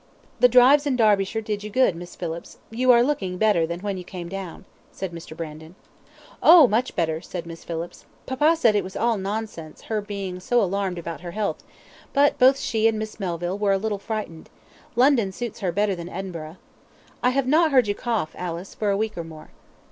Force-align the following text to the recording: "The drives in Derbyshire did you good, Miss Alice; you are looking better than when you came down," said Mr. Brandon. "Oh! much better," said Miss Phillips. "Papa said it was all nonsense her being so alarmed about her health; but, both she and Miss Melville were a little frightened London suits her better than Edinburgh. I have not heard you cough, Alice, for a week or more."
"The 0.39 0.49
drives 0.49 0.87
in 0.87 0.95
Derbyshire 0.95 1.41
did 1.41 1.63
you 1.63 1.69
good, 1.69 1.95
Miss 1.95 2.17
Alice; 2.19 2.57
you 2.71 2.89
are 2.91 3.03
looking 3.03 3.37
better 3.37 3.67
than 3.67 3.81
when 3.81 3.99
you 3.99 4.03
came 4.03 4.29
down," 4.29 4.65
said 4.91 5.11
Mr. 5.11 5.37
Brandon. 5.37 5.75
"Oh! 6.41 6.65
much 6.67 6.95
better," 6.95 7.21
said 7.21 7.45
Miss 7.45 7.63
Phillips. 7.63 8.05
"Papa 8.25 8.55
said 8.55 8.75
it 8.75 8.83
was 8.83 8.95
all 8.95 9.15
nonsense 9.19 9.83
her 9.83 10.01
being 10.01 10.39
so 10.39 10.59
alarmed 10.59 10.97
about 10.97 11.21
her 11.21 11.33
health; 11.37 11.63
but, 12.13 12.39
both 12.39 12.57
she 12.57 12.87
and 12.87 12.97
Miss 12.97 13.19
Melville 13.19 13.59
were 13.59 13.73
a 13.73 13.77
little 13.77 13.99
frightened 13.99 14.49
London 14.95 15.31
suits 15.31 15.59
her 15.59 15.71
better 15.71 15.93
than 15.93 16.09
Edinburgh. 16.09 16.57
I 17.21 17.29
have 17.29 17.45
not 17.45 17.69
heard 17.71 17.87
you 17.87 17.93
cough, 17.93 18.31
Alice, 18.35 18.73
for 18.73 18.89
a 18.89 18.97
week 18.97 19.15
or 19.15 19.23
more." 19.23 19.51